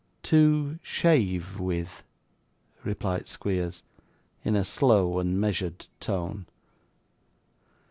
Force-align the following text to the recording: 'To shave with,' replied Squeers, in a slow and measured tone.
'To 0.23 0.79
shave 0.81 1.59
with,' 1.59 2.01
replied 2.83 3.27
Squeers, 3.27 3.83
in 4.43 4.55
a 4.55 4.63
slow 4.63 5.19
and 5.19 5.39
measured 5.39 5.85
tone. 5.99 6.47